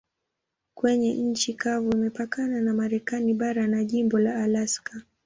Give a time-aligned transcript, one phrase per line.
[0.73, 5.01] Kwenye nchi kavu imepakana na Marekani bara na jimbo la Alaska.